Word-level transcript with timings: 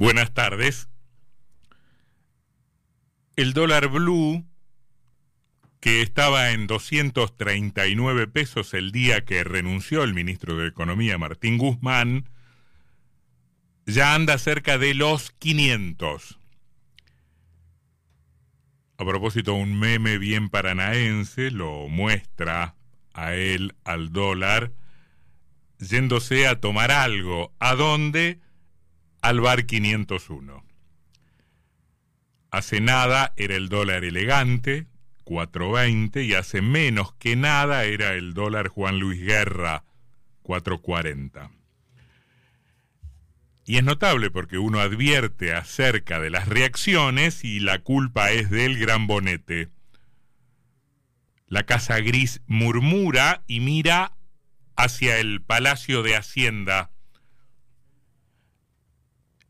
Buenas 0.00 0.32
tardes. 0.32 0.88
El 3.36 3.52
dólar 3.52 3.88
blue, 3.88 4.46
que 5.78 6.00
estaba 6.00 6.52
en 6.52 6.66
239 6.66 8.26
pesos 8.26 8.72
el 8.72 8.92
día 8.92 9.26
que 9.26 9.44
renunció 9.44 10.02
el 10.02 10.14
ministro 10.14 10.56
de 10.56 10.68
Economía 10.68 11.18
Martín 11.18 11.58
Guzmán, 11.58 12.30
ya 13.84 14.14
anda 14.14 14.38
cerca 14.38 14.78
de 14.78 14.94
los 14.94 15.32
500. 15.32 16.38
A 18.96 19.04
propósito, 19.04 19.52
un 19.52 19.78
meme 19.78 20.16
bien 20.16 20.48
paranaense 20.48 21.50
lo 21.50 21.88
muestra 21.88 22.74
a 23.12 23.34
él, 23.34 23.74
al 23.84 24.14
dólar, 24.14 24.72
yéndose 25.78 26.48
a 26.48 26.58
tomar 26.58 26.90
algo. 26.90 27.52
¿A 27.58 27.74
dónde? 27.74 28.40
Al 29.22 29.40
bar 29.40 29.66
501. 29.66 30.64
Hace 32.50 32.80
nada 32.80 33.32
era 33.36 33.54
el 33.54 33.68
dólar 33.68 34.04
elegante, 34.04 34.86
4.20, 35.24 36.24
y 36.24 36.34
hace 36.34 36.62
menos 36.62 37.12
que 37.14 37.36
nada 37.36 37.84
era 37.84 38.14
el 38.14 38.34
dólar 38.34 38.68
Juan 38.68 38.98
Luis 38.98 39.20
Guerra, 39.20 39.84
4.40. 40.42 41.50
Y 43.66 43.76
es 43.76 43.84
notable 43.84 44.30
porque 44.30 44.58
uno 44.58 44.80
advierte 44.80 45.52
acerca 45.52 46.18
de 46.18 46.30
las 46.30 46.48
reacciones 46.48 47.44
y 47.44 47.60
la 47.60 47.78
culpa 47.78 48.32
es 48.32 48.50
del 48.50 48.78
gran 48.78 49.06
bonete. 49.06 49.68
La 51.46 51.64
casa 51.64 51.98
gris 51.98 52.40
murmura 52.46 53.44
y 53.46 53.60
mira 53.60 54.16
hacia 54.76 55.18
el 55.18 55.42
Palacio 55.42 56.02
de 56.02 56.16
Hacienda. 56.16 56.90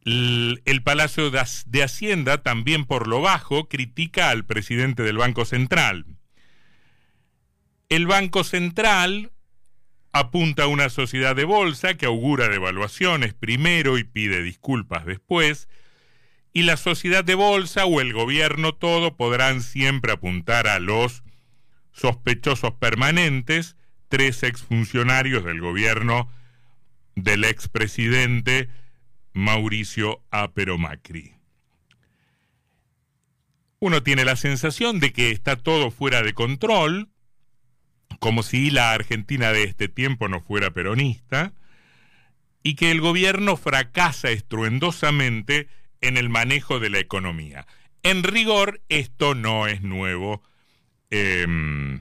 El, 0.05 0.83
Palacio 0.83 1.31
de 1.31 1.83
Hacienda, 1.83 2.43
también 2.43 2.85
por 2.85 3.07
lo 3.07 3.21
bajo, 3.21 3.69
critica 3.69 4.31
al 4.31 4.45
presidente 4.45 5.03
del 5.03 5.19
Banco 5.19 5.45
Central. 5.45 6.07
El 7.89 8.07
Banco 8.07 8.45
Central 8.45 9.33
apunta 10.13 10.65
a 10.65 10.69
una 10.69 10.89
sociedad 10.89 11.37
de 11.37 11.45
bolsa 11.45 11.95
que 11.97 12.07
augura 12.07 12.49
devaluaciones 12.49 13.35
primero 13.35 13.99
y 13.99 14.05
pide 14.05 14.43
disculpas 14.43 15.05
después, 15.05 15.69
y 16.53 16.63
la 16.63 16.77
sociedad 16.77 17.25
de 17.25 17.35
bolsa 17.35 17.85
o 17.85 18.01
el 18.01 18.13
gobierno 18.13 18.75
todo 18.75 19.17
podrán 19.17 19.63
siempre 19.63 20.13
apuntar 20.13 20.67
a 20.67 20.81
los 20.81 21.23
sospechosos 21.93 22.73
permanentes, 22.73 23.77
tres 24.09 24.43
exfuncionarios 24.43 25.45
del 25.45 25.61
gobierno 25.61 26.29
del 27.15 27.45
expresidente 27.45 28.69
Mauricio 29.33 30.23
Apero 30.31 30.79
Macri. 30.79 31.35
Uno 33.79 34.03
tiene 34.03 34.25
la 34.25 34.37
sensación 34.37 35.01
de 35.01 35.13
que 35.13 35.31
está 35.31 35.57
todo 35.57 35.91
fuera 35.91 36.23
de 36.23 36.35
control, 36.35 37.09
como 38.19 38.43
si 38.43 38.71
la 38.71 38.93
Argentina 38.93 39.53
de 39.53 39.65
este 39.65 39.89
tiempo 39.89 40.29
no 40.29 40.41
fuera 40.43 40.71
peronista, 40.71 41.55
y 42.63 42.75
que 42.75 42.91
el 42.91 43.01
gobierno 43.01 43.57
fracasa 43.57 44.31
estruendosamente 44.31 45.69
en 46.03 46.17
el 46.19 46.29
manejo 46.29 46.79
de 46.79 46.91
la 46.91 46.99
economía. 46.99 47.67
En 48.03 48.23
rigor, 48.23 48.83
esto 48.89 49.35
no 49.35 49.67
es 49.67 49.83
nuevo. 49.83 50.43
Em, 51.11 52.01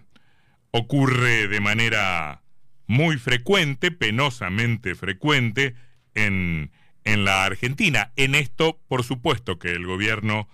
ocurre 0.72 1.48
de 1.48 1.60
manera 1.62 2.42
muy 2.88 3.18
frecuente, 3.18 3.92
penosamente 3.92 4.96
frecuente, 4.96 5.76
en, 6.14 6.72
en 7.10 7.26
la 7.26 7.44
Argentina. 7.44 8.12
En 8.16 8.36
esto, 8.36 8.80
por 8.88 9.04
supuesto 9.04 9.60
que 9.60 9.72
el 9.72 9.86
gobierno 9.86 10.48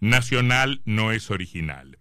nacional 0.00 0.82
no 0.84 1.12
es 1.12 1.30
original. 1.30 1.98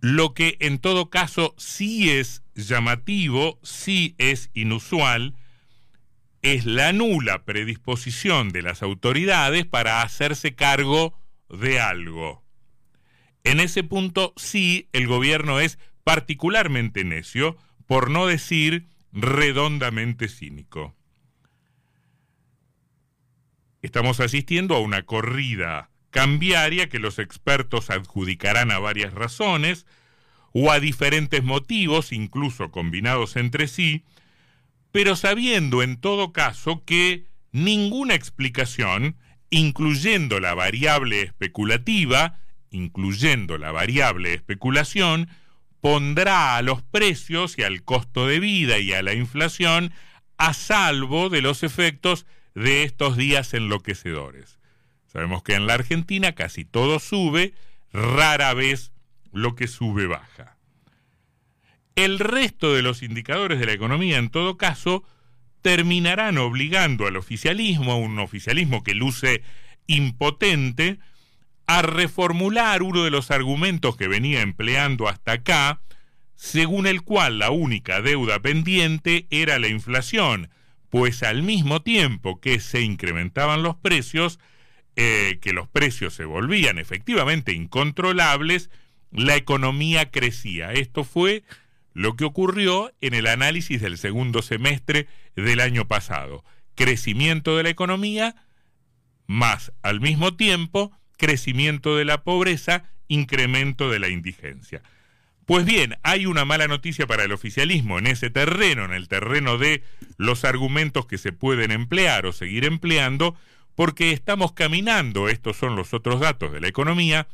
Lo 0.00 0.34
que 0.34 0.56
en 0.60 0.78
todo 0.78 1.10
caso 1.10 1.54
sí 1.58 2.10
es 2.10 2.42
llamativo, 2.54 3.58
sí 3.62 4.14
es 4.18 4.50
inusual, 4.54 5.34
es 6.42 6.64
la 6.64 6.92
nula 6.92 7.44
predisposición 7.44 8.50
de 8.50 8.62
las 8.62 8.82
autoridades 8.82 9.66
para 9.66 10.02
hacerse 10.02 10.54
cargo 10.54 11.18
de 11.50 11.80
algo. 11.80 12.44
En 13.44 13.60
ese 13.60 13.84
punto 13.84 14.32
sí 14.36 14.88
el 14.92 15.06
gobierno 15.06 15.60
es 15.60 15.78
particularmente 16.02 17.04
necio, 17.04 17.56
por 17.86 18.10
no 18.10 18.26
decir 18.26 18.86
redondamente 19.12 20.28
cínico. 20.28 20.95
Estamos 23.86 24.18
asistiendo 24.18 24.74
a 24.74 24.80
una 24.80 25.04
corrida 25.04 25.90
cambiaria 26.10 26.88
que 26.88 26.98
los 26.98 27.20
expertos 27.20 27.88
adjudicarán 27.88 28.72
a 28.72 28.80
varias 28.80 29.14
razones 29.14 29.86
o 30.52 30.72
a 30.72 30.80
diferentes 30.80 31.44
motivos, 31.44 32.10
incluso 32.10 32.72
combinados 32.72 33.36
entre 33.36 33.68
sí, 33.68 34.02
pero 34.90 35.14
sabiendo 35.14 35.84
en 35.84 36.00
todo 36.00 36.32
caso 36.32 36.82
que 36.84 37.26
ninguna 37.52 38.16
explicación, 38.16 39.18
incluyendo 39.50 40.40
la 40.40 40.54
variable 40.54 41.22
especulativa, 41.22 42.40
incluyendo 42.72 43.56
la 43.56 43.70
variable 43.70 44.34
especulación, 44.34 45.28
pondrá 45.80 46.56
a 46.56 46.62
los 46.62 46.82
precios 46.82 47.56
y 47.56 47.62
al 47.62 47.84
costo 47.84 48.26
de 48.26 48.40
vida 48.40 48.80
y 48.80 48.92
a 48.94 49.02
la 49.02 49.14
inflación 49.14 49.92
a 50.38 50.54
salvo 50.54 51.28
de 51.28 51.40
los 51.40 51.62
efectos 51.62 52.26
de 52.56 52.84
estos 52.84 53.18
días 53.18 53.52
enloquecedores. 53.52 54.58
Sabemos 55.06 55.42
que 55.42 55.54
en 55.54 55.66
la 55.66 55.74
Argentina 55.74 56.32
casi 56.32 56.64
todo 56.64 56.98
sube, 56.98 57.52
rara 57.92 58.54
vez 58.54 58.92
lo 59.30 59.54
que 59.54 59.68
sube 59.68 60.06
baja. 60.06 60.56
El 61.94 62.18
resto 62.18 62.74
de 62.74 62.82
los 62.82 63.02
indicadores 63.02 63.60
de 63.60 63.66
la 63.66 63.72
economía, 63.72 64.16
en 64.16 64.30
todo 64.30 64.56
caso, 64.56 65.04
terminarán 65.60 66.38
obligando 66.38 67.06
al 67.06 67.16
oficialismo, 67.16 67.98
un 67.98 68.18
oficialismo 68.18 68.82
que 68.82 68.94
luce 68.94 69.42
impotente, 69.86 70.98
a 71.66 71.82
reformular 71.82 72.82
uno 72.82 73.04
de 73.04 73.10
los 73.10 73.30
argumentos 73.30 73.96
que 73.96 74.08
venía 74.08 74.40
empleando 74.40 75.08
hasta 75.08 75.32
acá, 75.32 75.82
según 76.36 76.86
el 76.86 77.02
cual 77.02 77.38
la 77.38 77.50
única 77.50 78.00
deuda 78.00 78.40
pendiente 78.40 79.26
era 79.30 79.58
la 79.58 79.68
inflación, 79.68 80.48
pues 80.96 81.22
al 81.22 81.42
mismo 81.42 81.82
tiempo 81.82 82.40
que 82.40 82.58
se 82.58 82.80
incrementaban 82.80 83.62
los 83.62 83.76
precios, 83.76 84.38
eh, 84.96 85.38
que 85.42 85.52
los 85.52 85.68
precios 85.68 86.14
se 86.14 86.24
volvían 86.24 86.78
efectivamente 86.78 87.52
incontrolables, 87.52 88.70
la 89.12 89.36
economía 89.36 90.10
crecía. 90.10 90.72
Esto 90.72 91.04
fue 91.04 91.44
lo 91.92 92.16
que 92.16 92.24
ocurrió 92.24 92.94
en 93.02 93.12
el 93.12 93.26
análisis 93.26 93.82
del 93.82 93.98
segundo 93.98 94.40
semestre 94.40 95.06
del 95.34 95.60
año 95.60 95.86
pasado. 95.86 96.46
Crecimiento 96.74 97.58
de 97.58 97.64
la 97.64 97.68
economía 97.68 98.34
más 99.26 99.74
al 99.82 100.00
mismo 100.00 100.34
tiempo 100.34 100.92
crecimiento 101.18 101.94
de 101.94 102.06
la 102.06 102.24
pobreza, 102.24 102.84
incremento 103.06 103.90
de 103.90 103.98
la 103.98 104.08
indigencia. 104.08 104.80
Pues 105.46 105.64
bien, 105.64 105.96
hay 106.02 106.26
una 106.26 106.44
mala 106.44 106.66
noticia 106.66 107.06
para 107.06 107.22
el 107.22 107.30
oficialismo 107.30 108.00
en 108.00 108.08
ese 108.08 108.30
terreno, 108.30 108.84
en 108.84 108.92
el 108.92 109.06
terreno 109.06 109.58
de 109.58 109.84
los 110.16 110.44
argumentos 110.44 111.06
que 111.06 111.18
se 111.18 111.30
pueden 111.30 111.70
emplear 111.70 112.26
o 112.26 112.32
seguir 112.32 112.64
empleando, 112.64 113.36
porque 113.76 114.10
estamos 114.10 114.52
caminando, 114.52 115.28
estos 115.28 115.56
son 115.56 115.76
los 115.76 115.94
otros 115.94 116.18
datos 116.18 116.52
de 116.52 116.60
la 116.60 116.66
economía, 116.66 117.28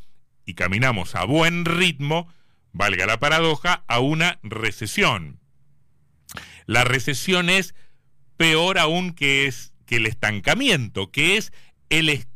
y 0.45 0.53
caminamos 0.53 1.15
a 1.15 1.25
buen 1.25 1.65
ritmo, 1.65 2.31
valga 2.73 3.07
la 3.07 3.19
paradoja, 3.19 3.83
a 3.89 4.01
una 4.01 4.39
recesión. 4.43 5.41
La 6.67 6.85
recesión 6.85 7.49
es 7.49 7.75
peor 8.37 8.79
aún 8.79 9.15
que, 9.15 9.47
es, 9.47 9.73
que 9.87 9.97
el 9.97 10.05
estancamiento, 10.07 11.11
que 11.11 11.39
es 11.39 11.51
el, 11.89 12.27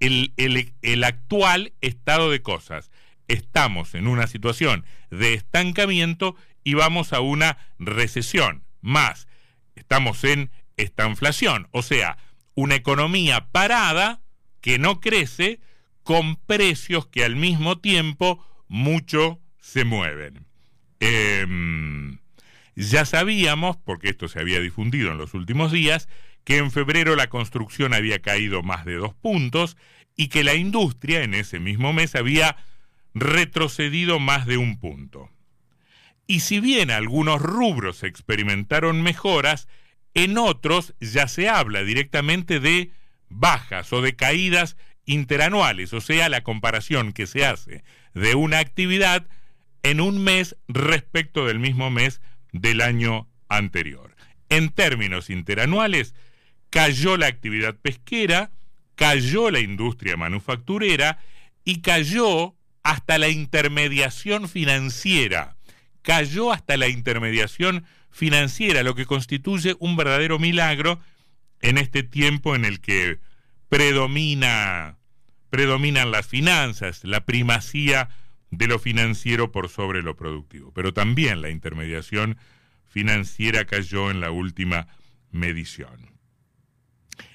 el 0.00 1.04
actual 1.04 1.74
estado 1.82 2.30
de 2.30 2.40
cosas. 2.40 2.90
Estamos 3.28 3.94
en 3.94 4.06
una 4.06 4.26
situación 4.26 4.84
de 5.10 5.34
estancamiento 5.34 6.36
y 6.64 6.74
vamos 6.74 7.12
a 7.12 7.20
una 7.20 7.58
recesión. 7.78 8.64
Más, 8.80 9.28
estamos 9.74 10.24
en 10.24 10.50
estanflación, 10.76 11.68
o 11.72 11.82
sea, 11.82 12.18
una 12.54 12.74
economía 12.74 13.48
parada 13.50 14.20
que 14.60 14.78
no 14.78 15.00
crece 15.00 15.60
con 16.02 16.36
precios 16.36 17.06
que 17.06 17.24
al 17.24 17.36
mismo 17.36 17.78
tiempo 17.78 18.44
mucho 18.68 19.40
se 19.60 19.84
mueven. 19.84 20.46
Em, 21.00 22.18
ya 22.74 23.04
sabíamos, 23.04 23.76
porque 23.76 24.10
esto 24.10 24.28
se 24.28 24.40
había 24.40 24.60
difundido 24.60 25.10
en 25.12 25.18
los 25.18 25.34
últimos 25.34 25.72
días, 25.72 26.08
que 26.44 26.58
en 26.58 26.70
febrero 26.70 27.16
la 27.16 27.28
construcción 27.28 27.92
había 27.92 28.20
caído 28.22 28.62
más 28.62 28.84
de 28.84 28.94
dos 28.94 29.14
puntos 29.14 29.76
y 30.16 30.28
que 30.28 30.44
la 30.44 30.54
industria 30.54 31.22
en 31.22 31.34
ese 31.34 31.58
mismo 31.58 31.92
mes 31.92 32.14
había 32.14 32.56
retrocedido 33.18 34.20
más 34.20 34.46
de 34.46 34.58
un 34.58 34.78
punto. 34.78 35.30
Y 36.26 36.40
si 36.40 36.60
bien 36.60 36.90
algunos 36.90 37.40
rubros 37.40 38.02
experimentaron 38.02 39.02
mejoras, 39.02 39.68
en 40.12 40.36
otros 40.36 40.94
ya 41.00 41.26
se 41.26 41.48
habla 41.48 41.82
directamente 41.82 42.60
de 42.60 42.90
bajas 43.30 43.92
o 43.94 44.02
de 44.02 44.16
caídas 44.16 44.76
interanuales, 45.06 45.94
o 45.94 46.00
sea, 46.02 46.28
la 46.28 46.42
comparación 46.42 47.12
que 47.12 47.26
se 47.26 47.46
hace 47.46 47.84
de 48.12 48.34
una 48.34 48.58
actividad 48.58 49.26
en 49.82 50.00
un 50.00 50.22
mes 50.22 50.56
respecto 50.68 51.46
del 51.46 51.58
mismo 51.58 51.90
mes 51.90 52.20
del 52.52 52.82
año 52.82 53.28
anterior. 53.48 54.14
En 54.50 54.68
términos 54.68 55.30
interanuales, 55.30 56.14
cayó 56.68 57.16
la 57.16 57.28
actividad 57.28 57.76
pesquera, 57.76 58.50
cayó 58.94 59.50
la 59.50 59.60
industria 59.60 60.18
manufacturera 60.18 61.18
y 61.64 61.80
cayó 61.80 62.56
hasta 62.86 63.18
la 63.18 63.28
intermediación 63.28 64.48
financiera. 64.48 65.56
Cayó 66.02 66.52
hasta 66.52 66.76
la 66.76 66.86
intermediación 66.86 67.84
financiera, 68.12 68.84
lo 68.84 68.94
que 68.94 69.06
constituye 69.06 69.74
un 69.80 69.96
verdadero 69.96 70.38
milagro 70.38 71.00
en 71.60 71.78
este 71.78 72.04
tiempo 72.04 72.54
en 72.54 72.64
el 72.64 72.80
que 72.80 73.18
predomina, 73.68 74.98
predominan 75.50 76.12
las 76.12 76.28
finanzas, 76.28 77.02
la 77.02 77.26
primacía 77.26 78.08
de 78.52 78.68
lo 78.68 78.78
financiero 78.78 79.50
por 79.50 79.68
sobre 79.68 80.00
lo 80.04 80.14
productivo. 80.14 80.72
Pero 80.72 80.94
también 80.94 81.42
la 81.42 81.50
intermediación 81.50 82.38
financiera 82.84 83.64
cayó 83.64 84.12
en 84.12 84.20
la 84.20 84.30
última 84.30 84.86
medición. 85.32 86.12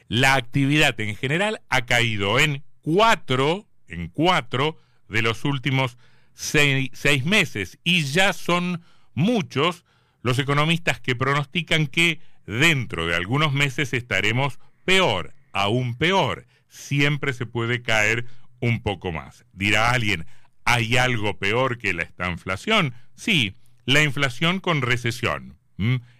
La 0.07 0.35
actividad 0.35 0.97
en 1.01 1.13
general 1.17 1.61
ha 1.67 1.85
caído 1.85 2.39
en 2.39 2.63
cuatro, 2.81 3.67
en 3.89 4.07
cuatro 4.07 4.77
de 5.11 5.21
los 5.21 5.45
últimos 5.45 5.97
seis, 6.33 7.25
meses 7.25 7.77
y 7.83 8.03
ya 8.03 8.33
son 8.33 8.81
muchos 9.13 9.85
los 10.23 10.39
economistas 10.39 10.99
que 10.99 11.15
pronostican 11.15 11.87
que 11.87 12.19
dentro 12.47 13.05
de 13.05 13.15
algunos 13.15 13.53
meses 13.53 13.93
estaremos 13.93 14.59
peor, 14.85 15.33
aún 15.51 15.95
peor. 15.95 16.47
Siempre 16.69 17.33
se 17.33 17.45
puede 17.45 17.81
caer 17.81 18.25
un 18.59 18.81
poco 18.81 19.11
más. 19.11 19.45
Dirá 19.51 19.91
alguien, 19.91 20.25
¿hay 20.63 20.97
algo 20.97 21.37
peor 21.37 21.77
que 21.77 21.93
la 21.93 22.29
inflación? 22.29 22.93
Sí, 23.15 23.55
la 23.85 24.01
inflación 24.03 24.59
con 24.59 24.81
recesión. 24.81 25.57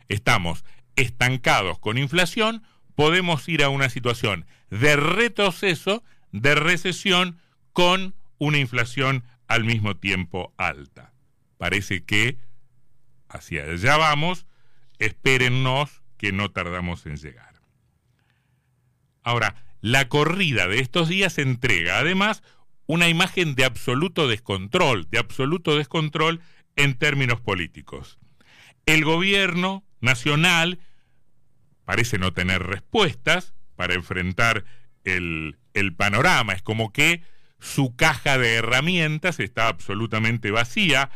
Estamos 0.10 0.66
estancados 0.96 1.80
con 1.80 1.98
inflación, 1.98 2.64
podemos 2.96 3.48
ir 3.48 3.64
a 3.64 3.70
una 3.70 3.90
situación 3.90 4.46
de 4.70 4.96
retroceso, 4.98 6.04
de 6.32 6.56
recesión, 6.56 7.40
con 7.74 8.14
una 8.42 8.58
inflación 8.58 9.24
al 9.48 9.66
mismo 9.66 9.98
tiempo 9.98 10.52
alta. 10.58 11.14
Parece 11.60 12.04
que 12.06 12.40
hacia 13.30 13.66
allá 13.66 13.98
vamos, 13.98 14.48
espérennos 14.98 16.02
que 16.18 16.32
no 16.32 16.50
tardamos 16.50 17.06
en 17.06 17.18
llegar. 17.18 17.62
Ahora, 19.22 19.64
la 19.80 20.10
corrida 20.10 20.68
de 20.68 20.80
estos 20.80 21.08
días 21.08 21.38
entrega 21.38 22.00
además 22.00 22.42
una 22.88 23.10
imagen 23.10 23.54
de 23.54 23.64
absoluto 23.64 24.28
descontrol, 24.28 25.08
de 25.12 25.20
absoluto 25.20 25.76
descontrol 25.78 26.42
en 26.76 26.98
términos 26.98 27.40
políticos. 27.40 28.18
El 28.88 29.06
gobierno 29.06 29.84
nacional 30.00 30.80
parece 31.86 32.18
no 32.18 32.34
tener 32.34 32.64
respuestas 32.64 33.54
para 33.76 33.94
enfrentar 33.94 34.66
el, 35.04 35.60
el 35.76 35.94
panorama. 35.94 36.54
Es 36.54 36.64
como 36.64 36.92
que 36.92 37.22
su 37.62 37.96
caja 37.96 38.38
de 38.38 38.56
herramientas 38.56 39.40
está 39.40 39.68
absolutamente 39.68 40.52
vacía 40.52 41.10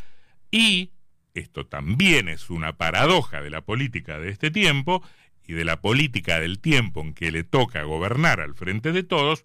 y 0.52 0.92
esto 1.34 1.66
también 1.66 2.30
es 2.30 2.50
una 2.50 2.78
paradoja 2.78 3.42
de 3.42 3.50
la 3.50 3.62
política 3.62 4.20
de 4.20 4.30
este 4.30 4.52
tiempo 4.52 5.04
y 5.46 5.54
de 5.54 5.66
la 5.66 5.82
política 5.82 6.40
del 6.40 6.60
tiempo 6.60 7.02
en 7.02 7.14
que 7.14 7.32
le 7.32 7.44
toca 7.44 7.84
gobernar 7.84 8.40
al 8.40 8.56
frente 8.56 8.92
de 8.92 9.04
todos, 9.04 9.44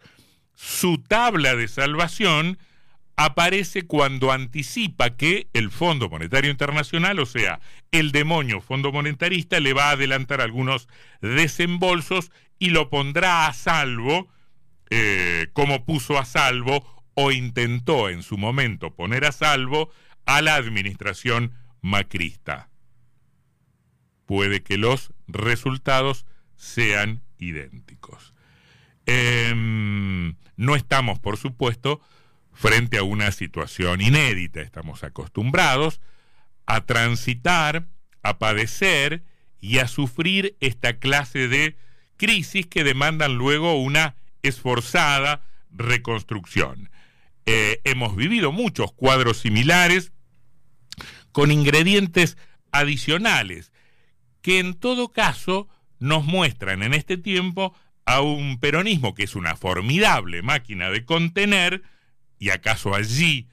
su 0.54 0.98
tabla 0.98 1.56
de 1.56 1.68
salvación 1.68 2.58
aparece 3.16 3.82
cuando 3.82 4.32
anticipa 4.32 5.10
que 5.10 5.48
el 5.52 5.70
Fondo 5.70 6.08
Monetario 6.08 6.50
Internacional, 6.50 7.18
o 7.18 7.26
sea, 7.26 7.60
el 7.90 8.12
demonio 8.12 8.60
Fondo 8.60 8.92
Monetarista, 8.92 9.58
le 9.60 9.72
va 9.72 9.88
a 9.88 9.92
adelantar 9.92 10.40
algunos 10.40 10.88
desembolsos 11.20 12.30
y 12.58 12.70
lo 12.70 12.88
pondrá 12.88 13.46
a 13.46 13.52
salvo, 13.52 14.28
eh, 14.90 15.48
como 15.52 15.84
puso 15.84 16.18
a 16.18 16.24
salvo 16.24 16.84
o 17.14 17.32
intentó 17.32 18.08
en 18.08 18.22
su 18.22 18.36
momento 18.38 18.94
poner 18.94 19.24
a 19.24 19.32
salvo 19.32 19.90
a 20.26 20.42
la 20.42 20.56
administración 20.56 21.54
macrista. 21.80 22.68
Puede 24.26 24.62
que 24.62 24.76
los 24.76 25.12
resultados 25.26 26.26
sean 26.56 27.22
idénticos. 27.38 28.34
Em, 29.06 30.36
no 30.56 30.76
estamos, 30.76 31.18
por 31.18 31.36
supuesto, 31.36 32.00
frente 32.52 32.98
a 32.98 33.02
una 33.02 33.32
situación 33.32 34.00
inédita. 34.00 34.60
Estamos 34.60 35.02
acostumbrados 35.02 36.00
a 36.66 36.82
transitar, 36.82 37.88
a 38.22 38.38
padecer 38.38 39.24
y 39.60 39.78
a 39.78 39.88
sufrir 39.88 40.56
esta 40.60 40.98
clase 40.98 41.48
de 41.48 41.76
crisis 42.16 42.66
que 42.66 42.84
demandan 42.84 43.34
luego 43.34 43.80
una 43.80 44.14
esforzada 44.42 45.42
reconstrucción. 45.70 46.90
Eh, 47.46 47.80
hemos 47.84 48.16
vivido 48.16 48.52
muchos 48.52 48.92
cuadros 48.92 49.38
similares 49.38 50.12
con 51.32 51.50
ingredientes 51.50 52.36
adicionales 52.72 53.72
que 54.42 54.58
en 54.58 54.74
todo 54.74 55.12
caso 55.12 55.68
nos 55.98 56.24
muestran 56.24 56.82
en 56.82 56.94
este 56.94 57.16
tiempo 57.16 57.74
a 58.04 58.20
un 58.20 58.58
peronismo 58.58 59.14
que 59.14 59.24
es 59.24 59.36
una 59.36 59.56
formidable 59.56 60.42
máquina 60.42 60.90
de 60.90 61.04
contener 61.04 61.82
y 62.38 62.50
acaso 62.50 62.94
allí 62.94 63.48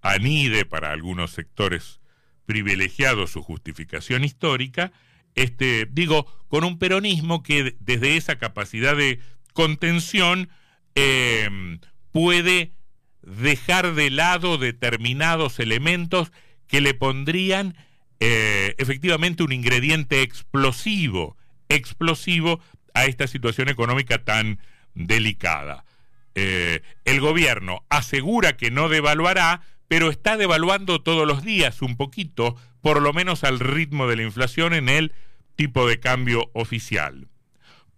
anide 0.00 0.64
para 0.64 0.92
algunos 0.92 1.32
sectores 1.32 2.00
privilegiados 2.46 3.32
su 3.32 3.42
justificación 3.42 4.24
histórica, 4.24 4.92
este, 5.34 5.86
digo, 5.90 6.24
con 6.48 6.64
un 6.64 6.78
peronismo 6.78 7.42
que 7.42 7.76
desde 7.80 8.16
esa 8.16 8.38
capacidad 8.38 8.96
de 8.96 9.20
contención 9.58 10.50
em, 10.94 11.80
puede 12.12 12.74
dejar 13.22 13.96
de 13.96 14.08
lado 14.08 14.56
determinados 14.56 15.58
elementos 15.58 16.30
que 16.68 16.80
le 16.80 16.94
pondrían 16.94 17.76
eh, 18.20 18.76
efectivamente 18.78 19.42
un 19.42 19.50
ingrediente 19.50 20.22
explosivo, 20.22 21.36
explosivo 21.68 22.60
a 22.94 23.06
esta 23.06 23.26
situación 23.26 23.68
económica 23.68 24.22
tan 24.22 24.60
delicada. 24.94 25.84
Eh, 26.36 26.82
el 27.04 27.20
gobierno 27.20 27.84
asegura 27.88 28.56
que 28.56 28.70
no 28.70 28.88
devaluará, 28.88 29.62
pero 29.88 30.08
está 30.08 30.36
devaluando 30.36 31.02
todos 31.02 31.26
los 31.26 31.42
días 31.42 31.82
un 31.82 31.96
poquito, 31.96 32.54
por 32.80 33.02
lo 33.02 33.12
menos 33.12 33.42
al 33.42 33.58
ritmo 33.58 34.06
de 34.06 34.14
la 34.14 34.22
inflación 34.22 34.72
en 34.72 34.88
el 34.88 35.12
tipo 35.56 35.88
de 35.88 35.98
cambio 35.98 36.48
oficial. 36.54 37.26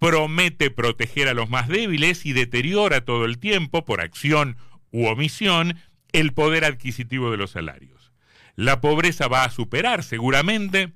Promete 0.00 0.70
proteger 0.70 1.28
a 1.28 1.34
los 1.34 1.50
más 1.50 1.68
débiles 1.68 2.26
y 2.26 2.32
deteriora 2.32 3.04
todo 3.04 3.26
el 3.26 3.38
tiempo, 3.38 3.84
por 3.84 4.00
acción 4.00 4.56
u 4.90 5.06
omisión, 5.06 5.78
el 6.12 6.32
poder 6.32 6.64
adquisitivo 6.64 7.30
de 7.30 7.36
los 7.36 7.52
salarios. 7.52 8.10
La 8.56 8.80
pobreza 8.80 9.28
va 9.28 9.44
a 9.44 9.50
superar 9.50 10.02
seguramente 10.02 10.92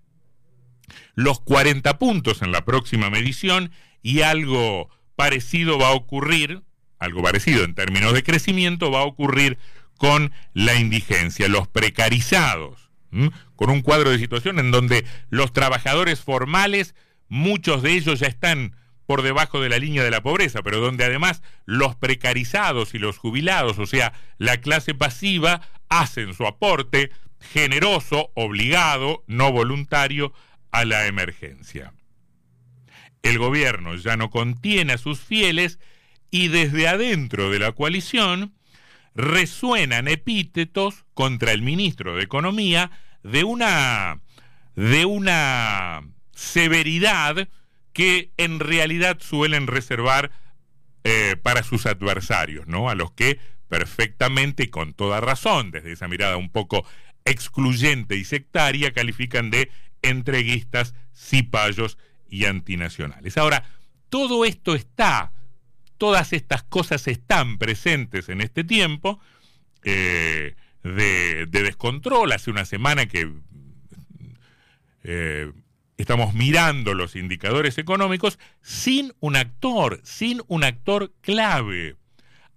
los 1.14 1.40
40 1.40 1.98
puntos 1.98 2.42
en 2.42 2.50
la 2.50 2.64
próxima 2.64 3.10
medición 3.10 3.70
y 4.02 4.22
algo 4.22 4.88
parecido 5.16 5.78
va 5.78 5.88
a 5.88 5.94
ocurrir, 5.94 6.62
algo 6.98 7.22
parecido 7.22 7.64
en 7.64 7.74
términos 7.74 8.12
de 8.14 8.22
crecimiento 8.22 8.90
va 8.90 9.00
a 9.00 9.04
ocurrir 9.04 9.58
con 9.96 10.32
la 10.52 10.74
indigencia, 10.76 11.48
los 11.48 11.68
precarizados, 11.68 12.90
con 13.54 13.70
un 13.70 13.82
cuadro 13.82 14.10
de 14.10 14.18
situación 14.18 14.58
en 14.58 14.70
donde 14.70 15.04
los 15.30 15.52
trabajadores 15.52 16.20
formales, 16.20 16.94
muchos 17.28 17.82
de 17.82 17.92
ellos 17.92 18.20
ya 18.20 18.26
están 18.26 18.74
por 19.06 19.22
debajo 19.22 19.60
de 19.60 19.68
la 19.68 19.78
línea 19.78 20.02
de 20.02 20.10
la 20.10 20.22
pobreza, 20.22 20.62
pero 20.62 20.80
donde 20.80 21.04
además 21.04 21.42
los 21.64 21.94
precarizados 21.96 22.94
y 22.94 22.98
los 22.98 23.18
jubilados, 23.18 23.78
o 23.78 23.86
sea, 23.86 24.12
la 24.38 24.58
clase 24.58 24.94
pasiva, 24.94 25.60
hacen 25.88 26.34
su 26.34 26.46
aporte 26.46 27.10
generoso, 27.52 28.30
obligado, 28.34 29.24
no 29.26 29.52
voluntario, 29.52 30.32
a 30.70 30.84
la 30.84 31.06
emergencia. 31.06 31.92
El 33.22 33.38
gobierno 33.38 33.94
ya 33.94 34.16
no 34.16 34.30
contiene 34.30 34.94
a 34.94 34.98
sus 34.98 35.20
fieles 35.20 35.78
y 36.30 36.48
desde 36.48 36.88
adentro 36.88 37.50
de 37.50 37.58
la 37.58 37.72
coalición 37.72 38.54
resuenan 39.14 40.08
epítetos 40.08 41.04
contra 41.14 41.52
el 41.52 41.62
ministro 41.62 42.16
de 42.16 42.24
Economía 42.24 42.90
de 43.22 43.44
una, 43.44 44.20
de 44.74 45.04
una 45.04 46.02
severidad 46.32 47.48
que 47.94 48.32
en 48.36 48.60
realidad 48.60 49.18
suelen 49.20 49.66
reservar 49.66 50.30
eh, 51.04 51.36
para 51.42 51.62
sus 51.62 51.86
adversarios, 51.86 52.66
¿no? 52.66 52.90
A 52.90 52.94
los 52.94 53.12
que 53.12 53.38
perfectamente 53.68 54.64
y 54.64 54.68
con 54.68 54.92
toda 54.92 55.20
razón, 55.20 55.70
desde 55.70 55.92
esa 55.92 56.08
mirada 56.08 56.36
un 56.36 56.50
poco 56.50 56.86
excluyente 57.24 58.16
y 58.16 58.24
sectaria, 58.24 58.92
califican 58.92 59.50
de 59.50 59.70
entreguistas, 60.02 60.94
cipayos 61.14 61.96
y 62.28 62.44
antinacionales. 62.44 63.38
Ahora, 63.38 63.64
todo 64.10 64.44
esto 64.44 64.74
está, 64.74 65.32
todas 65.98 66.32
estas 66.32 66.62
cosas 66.62 67.08
están 67.08 67.58
presentes 67.58 68.28
en 68.28 68.40
este 68.40 68.64
tiempo 68.64 69.20
eh, 69.82 70.56
de, 70.82 71.46
descontrol. 71.46 72.32
Hace 72.32 72.50
una 72.50 72.64
semana 72.64 73.06
que 73.06 73.32
eh, 75.04 75.52
estamos 75.96 76.34
mirando 76.34 76.94
los 76.94 77.16
indicadores 77.16 77.78
económicos 77.78 78.38
sin 78.60 79.12
un 79.20 79.36
actor, 79.36 80.00
sin 80.04 80.42
un 80.48 80.64
actor 80.64 81.12
clave. 81.20 81.96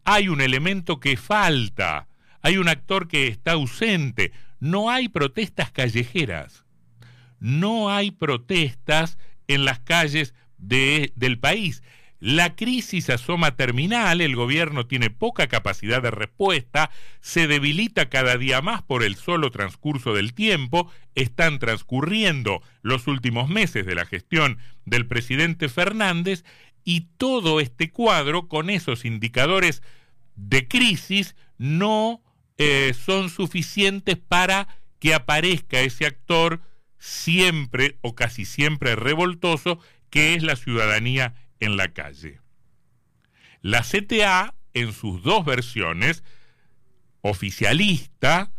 Hay 0.04 0.30
un 0.30 0.42
elemento 0.42 1.00
que 1.00 1.18
falta, 1.18 2.08
hay 2.42 2.58
un 2.58 2.70
actor 2.70 3.08
que 3.08 3.28
está 3.28 3.54
ausente. 3.54 4.32
No 4.60 4.90
hay 4.90 5.10
protestas 5.10 5.72
callejeras, 5.72 6.66
no 7.40 7.92
hay 7.92 8.12
protestas 8.12 9.18
en 9.48 9.66
las 9.66 9.80
calles 9.80 10.34
del 10.58 11.40
país. 11.40 11.84
La 12.20 12.56
crisis 12.56 13.12
asoma 13.12 13.56
terminal, 13.56 14.22
el 14.22 14.36
gobierno 14.36 14.88
tiene 14.88 15.12
poca 15.12 15.48
capacidad 15.48 16.02
de 16.02 16.10
respuesta, 16.10 16.90
se 17.22 17.48
debilita 17.48 18.10
cada 18.10 18.38
día 18.38 18.62
más 18.62 18.82
por 18.82 19.04
el 19.04 19.16
solo 19.16 19.52
transcurso 19.52 20.14
del 20.16 20.34
tiempo, 20.34 20.92
están 21.14 21.60
transcurriendo 21.60 22.64
los 22.82 23.06
últimos 23.06 23.50
meses 23.50 23.86
de 23.86 23.94
la 23.94 24.06
gestión 24.06 24.58
del 24.86 25.06
presidente 25.06 25.70
Fernández 25.70 26.44
y 26.84 27.02
todo 27.18 27.60
este 27.60 27.92
cuadro 27.92 28.48
con 28.48 28.72
esos 28.72 29.06
indicadores 29.06 29.84
de 30.36 30.68
crisis 30.68 31.36
no 31.60 32.24
eh, 32.58 32.96
son 33.00 33.30
suficientes 33.30 34.18
para 34.18 34.68
que 35.00 35.14
aparezca 35.14 35.82
ese 35.82 36.08
actor 36.08 36.62
siempre 36.98 38.00
o 38.02 38.16
casi 38.16 38.46
siempre 38.46 38.96
revoltoso 38.96 39.80
que 40.10 40.34
es 40.34 40.42
la 40.42 40.56
ciudadanía 40.56 41.36
en 41.60 41.78
la 41.78 41.90
calle. 41.94 42.40
La 43.62 43.82
CTA, 43.82 44.54
en 44.74 44.94
sus 44.94 45.24
dos 45.24 45.46
versiones, 45.46 46.24
oficialista, 47.22 48.52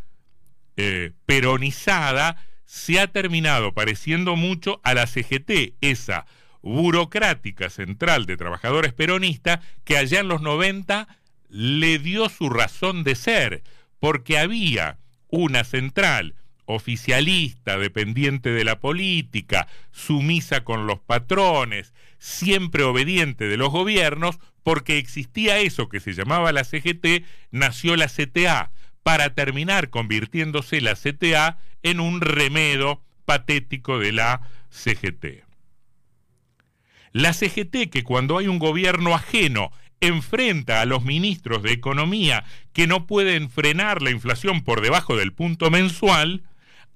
eh, 0.77 1.13
peronizada, 1.27 2.37
se 2.65 3.01
ha 3.01 3.07
terminado 3.07 3.73
pareciendo 3.73 4.37
mucho 4.37 4.81
a 4.85 4.95
la 4.95 5.07
CGT, 5.07 5.75
esa 5.81 6.27
burocrática 6.63 7.71
central 7.71 8.27
de 8.27 8.37
trabajadores 8.37 8.93
peronistas 8.93 9.61
que 9.85 9.97
allá 9.97 10.21
en 10.21 10.29
los 10.29 10.43
90 10.43 11.09
le 11.49 11.99
dio 11.99 12.29
su 12.29 12.51
razón 12.51 13.05
de 13.05 13.15
ser, 13.15 13.63
porque 14.01 14.39
había 14.39 14.99
una 15.29 15.65
central 15.65 16.35
oficialista, 16.69 17.79
dependiente 17.79 18.51
de 18.51 18.63
la 18.63 18.79
política, 18.79 19.67
sumisa 19.91 20.65
con 20.65 20.87
los 20.87 21.01
patrones, 21.01 21.95
siempre 22.19 22.83
obediente 22.83 23.49
de 23.49 23.57
los 23.57 23.71
gobiernos, 23.71 24.39
porque 24.63 24.99
existía 24.99 25.59
eso 25.59 25.89
que 25.89 25.99
se 25.99 26.13
llamaba 26.13 26.53
la 26.53 26.65
CGT, 26.65 27.25
nació 27.51 27.97
la 27.97 28.07
CTA, 28.07 28.71
para 29.03 29.35
terminar 29.35 29.89
convirtiéndose 29.89 30.83
la 30.83 30.95
CTA 30.95 31.59
en 31.83 32.01
un 32.01 32.21
remedo 32.21 33.03
patético 33.25 33.99
de 33.99 34.13
la 34.13 34.43
CGT. 34.69 35.45
La 37.13 37.33
CGT 37.33 37.89
que 37.91 38.05
cuando 38.05 38.37
hay 38.37 38.47
un 38.47 38.59
gobierno 38.59 39.15
ajeno 39.15 39.73
enfrenta 40.01 40.83
a 40.83 40.85
los 40.85 41.03
ministros 41.03 41.63
de 41.63 41.73
Economía 41.73 42.45
que 42.75 42.87
no 42.87 43.07
pueden 43.07 43.49
frenar 43.49 44.03
la 44.03 44.11
inflación 44.11 44.63
por 44.63 44.83
debajo 44.83 45.17
del 45.17 45.33
punto 45.33 45.71
mensual, 45.71 46.45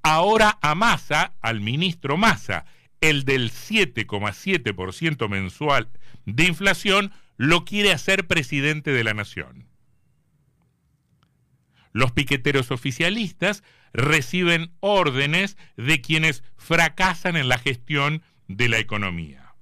ahora 0.03 0.59
amasa 0.63 1.35
al 1.41 1.61
ministro 1.61 2.17
Massa, 2.17 2.65
el 3.01 3.25
del 3.25 3.51
7,7% 3.51 5.29
mensual 5.29 5.89
de 6.25 6.45
inflación, 6.45 7.13
lo 7.37 7.65
quiere 7.65 7.93
hacer 7.93 8.27
presidente 8.27 8.93
de 8.93 9.05
la 9.05 9.15
nación. 9.15 9.67
Los 11.93 12.13
piqueteros 12.13 12.71
oficialistas 12.71 13.63
reciben 13.93 14.73
órdenes 14.81 15.57
de 15.77 16.01
quienes 16.01 16.43
fracasan 16.57 17.37
en 17.37 17.49
la 17.49 17.59
gestión 17.59 18.23
de 18.49 18.69
la 18.69 18.79
economía. 18.79 19.55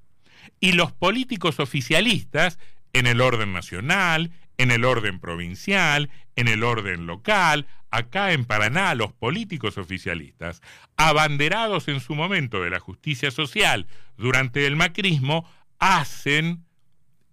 Y 0.60 0.72
los 0.72 0.92
políticos 0.92 1.58
oficialistas, 1.58 2.58
en 2.92 3.06
el 3.06 3.20
orden 3.20 3.52
nacional, 3.52 4.32
en 4.60 4.70
el 4.70 4.84
orden 4.84 5.20
provincial, 5.20 6.10
en 6.36 6.46
el 6.46 6.64
orden 6.64 7.06
local, 7.06 7.66
acá 7.90 8.32
en 8.34 8.44
Paraná 8.44 8.94
los 8.94 9.10
políticos 9.10 9.78
oficialistas, 9.78 10.60
abanderados 10.98 11.88
en 11.88 11.98
su 12.00 12.14
momento 12.14 12.62
de 12.62 12.68
la 12.68 12.78
justicia 12.78 13.30
social 13.30 13.86
durante 14.18 14.66
el 14.66 14.76
macrismo, 14.76 15.48
hacen 15.78 16.66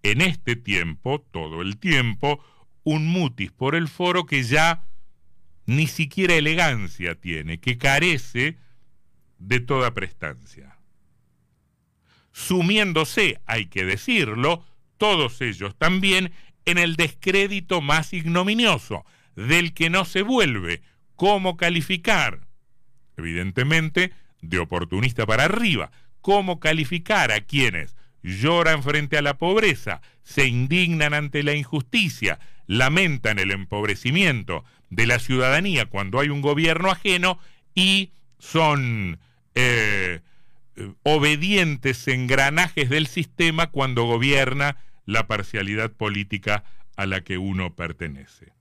en 0.02 0.22
este 0.22 0.56
tiempo, 0.56 1.20
todo 1.30 1.60
el 1.60 1.76
tiempo, 1.76 2.42
un 2.82 3.06
mutis 3.06 3.52
por 3.52 3.74
el 3.74 3.88
foro 3.88 4.24
que 4.24 4.42
ya 4.42 4.86
ni 5.66 5.86
siquiera 5.86 6.34
elegancia 6.34 7.14
tiene, 7.14 7.60
que 7.60 7.76
carece 7.76 8.56
de 9.36 9.60
toda 9.60 9.92
prestancia. 9.92 10.78
Sumiéndose, 12.32 13.38
hay 13.44 13.66
que 13.66 13.84
decirlo, 13.84 14.64
todos 14.96 15.42
ellos 15.42 15.76
también 15.76 16.32
en 16.70 16.78
el 16.78 16.96
descrédito 16.96 17.80
más 17.80 18.12
ignominioso, 18.12 19.04
del 19.36 19.72
que 19.72 19.90
no 19.90 20.04
se 20.04 20.22
vuelve. 20.22 20.82
¿Cómo 21.16 21.56
calificar? 21.56 22.40
Evidentemente, 23.16 24.12
de 24.40 24.58
oportunista 24.58 25.26
para 25.26 25.44
arriba. 25.44 25.90
¿Cómo 26.20 26.60
calificar 26.60 27.32
a 27.32 27.40
quienes 27.40 27.96
lloran 28.22 28.82
frente 28.82 29.16
a 29.16 29.22
la 29.22 29.38
pobreza, 29.38 30.00
se 30.22 30.46
indignan 30.46 31.14
ante 31.14 31.42
la 31.42 31.54
injusticia, 31.54 32.38
lamentan 32.66 33.38
el 33.38 33.50
empobrecimiento 33.50 34.64
de 34.90 35.06
la 35.06 35.18
ciudadanía 35.18 35.86
cuando 35.86 36.20
hay 36.20 36.28
un 36.28 36.40
gobierno 36.40 36.90
ajeno 36.90 37.38
y 37.74 38.12
son 38.38 39.18
eh, 39.54 40.20
obedientes 41.02 42.06
engranajes 42.08 42.88
del 42.90 43.06
sistema 43.06 43.68
cuando 43.68 44.04
gobierna 44.04 44.76
la 45.08 45.26
parcialidad 45.26 45.90
política 45.90 46.64
a 46.94 47.06
la 47.06 47.22
que 47.22 47.38
uno 47.38 47.74
pertenece 47.74 48.52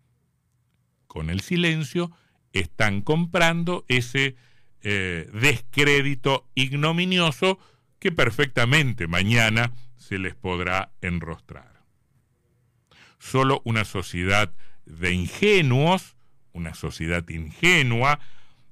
con 1.08 1.30
el 1.30 1.42
silencio, 1.42 2.10
están 2.54 3.02
comprando 3.02 3.84
ese 3.90 4.38
eh, 4.82 5.30
descrédito 5.34 6.48
ignominioso 6.56 7.60
que 8.00 8.14
perfectamente 8.14 9.08
mañana 9.08 9.74
se 9.98 10.20
les 10.20 10.36
podrá 10.36 10.92
enrostrar. 11.02 11.84
Solo 13.20 13.62
una 13.66 13.84
sociedad 13.84 14.54
de 14.86 15.12
ingenuos, 15.12 16.16
una 16.54 16.76
sociedad 16.76 17.28
ingenua, 17.28 18.22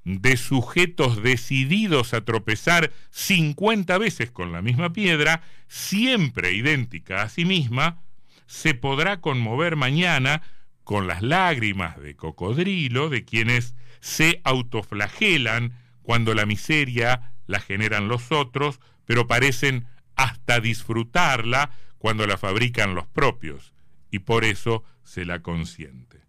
de 0.06 0.38
sujetos 0.38 1.22
decididos 1.22 2.14
a 2.14 2.24
tropezar 2.24 2.92
50 3.10 3.98
veces 3.98 4.32
con 4.32 4.52
la 4.52 4.62
misma 4.62 4.94
piedra, 4.94 5.42
siempre 5.68 6.54
idéntica 6.54 7.24
a 7.24 7.30
sí 7.30 7.44
misma, 7.44 8.04
se 8.46 8.76
podrá 8.76 9.20
conmover 9.20 9.76
mañana 9.76 10.44
con 10.84 11.08
las 11.08 11.24
lágrimas 11.24 12.00
de 12.00 12.16
cocodrilo 12.16 13.10
de 13.10 13.26
quienes 13.26 13.74
se 14.00 14.42
autoflagelan 14.44 15.74
cuando 16.04 16.36
la 16.36 16.46
miseria 16.46 17.34
la 17.48 17.60
generan 17.60 18.08
los 18.08 18.32
otros, 18.32 18.80
pero 19.06 19.26
parecen 19.26 19.88
hasta 20.16 20.60
disfrutarla 20.60 21.72
cuando 21.98 22.28
la 22.28 22.38
fabrican 22.38 22.94
los 22.94 23.08
propios, 23.08 23.74
y 24.12 24.20
por 24.20 24.46
eso 24.46 24.84
se 25.04 25.26
la 25.26 25.42
consiente. 25.42 26.22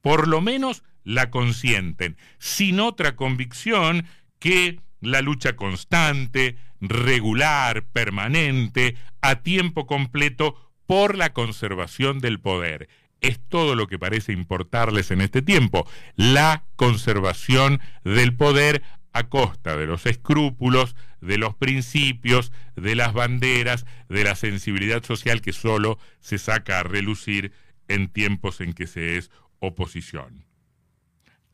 Por 0.00 0.28
lo 0.28 0.40
menos 0.40 0.84
la 1.06 1.30
consienten, 1.30 2.16
sin 2.40 2.80
otra 2.80 3.14
convicción 3.14 4.06
que 4.40 4.80
la 5.00 5.22
lucha 5.22 5.54
constante, 5.54 6.56
regular, 6.80 7.86
permanente, 7.86 8.96
a 9.20 9.36
tiempo 9.36 9.86
completo 9.86 10.72
por 10.84 11.16
la 11.16 11.32
conservación 11.32 12.18
del 12.18 12.40
poder, 12.40 12.88
es 13.20 13.38
todo 13.48 13.76
lo 13.76 13.86
que 13.86 14.00
parece 14.00 14.32
importarles 14.32 15.12
en 15.12 15.20
este 15.20 15.42
tiempo, 15.42 15.88
la 16.16 16.64
conservación 16.74 17.80
del 18.02 18.34
poder 18.34 18.82
a 19.12 19.28
costa 19.28 19.76
de 19.76 19.86
los 19.86 20.06
escrúpulos, 20.06 20.96
de 21.20 21.38
los 21.38 21.54
principios, 21.54 22.50
de 22.74 22.96
las 22.96 23.12
banderas, 23.12 23.86
de 24.08 24.24
la 24.24 24.34
sensibilidad 24.34 25.04
social 25.04 25.40
que 25.40 25.52
solo 25.52 26.00
se 26.18 26.38
saca 26.38 26.80
a 26.80 26.82
relucir 26.82 27.52
en 27.86 28.08
tiempos 28.08 28.60
en 28.60 28.72
que 28.72 28.88
se 28.88 29.16
es 29.16 29.30
oposición. 29.60 30.45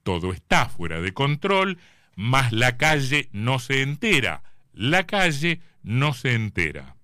Todo 0.03 0.33
está 0.33 0.69
fuera 0.69 1.01
de 1.01 1.13
control, 1.13 1.79
mas 2.17 2.53
la 2.53 2.77
calle 2.77 3.29
no 3.33 3.59
se 3.59 3.83
entera, 3.83 4.43
la 4.73 5.07
calle 5.07 5.61
no 5.83 6.15
se 6.15 6.35
entera. 6.35 6.97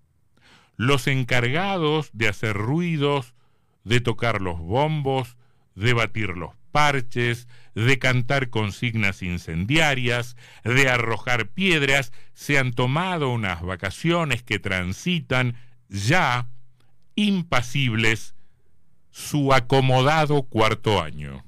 Los 0.76 1.06
encargados 1.06 2.10
de 2.12 2.28
hacer 2.28 2.54
ruidos, 2.56 3.34
de 3.84 4.00
tocar 4.00 4.40
los 4.40 4.58
bombos, 4.58 5.36
de 5.74 5.92
batir 5.92 6.30
los 6.30 6.54
parches, 6.72 7.48
de 7.74 7.98
cantar 7.98 8.50
consignas 8.50 9.22
incendiarias, 9.22 10.36
de 10.64 10.88
arrojar 10.88 11.48
piedras, 11.48 12.12
se 12.34 12.58
han 12.58 12.72
tomado 12.72 13.30
unas 13.30 13.62
vacaciones 13.62 14.42
que 14.42 14.58
transitan 14.58 15.56
ya 15.88 16.48
impasibles 17.14 18.34
su 19.10 19.52
acomodado 19.52 20.42
cuarto 20.42 21.02
año. 21.02 21.44